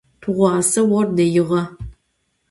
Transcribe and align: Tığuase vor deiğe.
Tığuase 0.21 0.81
vor 0.89 1.07
deiğe. 1.17 1.63